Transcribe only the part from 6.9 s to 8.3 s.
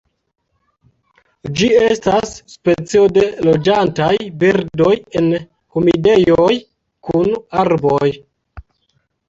kun arboj.